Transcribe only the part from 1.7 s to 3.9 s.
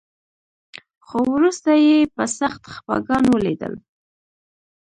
يې په سخت خپګان وليدل.